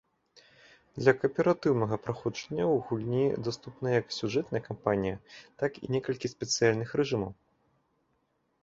Для 1.01 1.13
кааператыўнага 1.21 1.99
праходжання 2.05 2.65
ў 2.73 2.79
гульні 2.87 3.23
даступная 3.49 3.93
як 4.01 4.07
сюжэтная 4.19 4.63
кампанія, 4.71 5.15
так 5.63 5.71
і 5.83 5.95
некалькі 5.99 6.27
спецыяльных 6.37 6.89
рэжымаў. 7.03 7.31